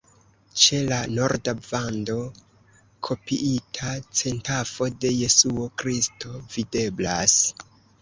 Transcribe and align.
Ĉe 0.61 0.77
la 0.91 0.95
norda 1.17 1.53
vando 1.65 2.15
kopiita 3.09 3.93
centafo 4.23 4.91
de 5.05 5.15
Jesuo 5.21 5.71
Kristo 5.85 6.37
videblas. 6.59 7.43